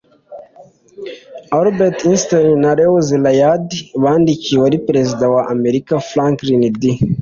[1.59, 3.69] Albert Einstein na Léo Szilard
[4.03, 6.81] bandikiye uwari perezida wa Amerika Franklin D